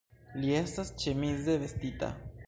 [0.43, 2.09] Li estas ĉemize vestita.